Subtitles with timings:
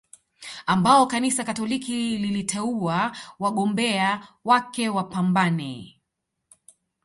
[0.65, 6.01] ambao Kanisa Katoliki liliteua wagombea wake wapambane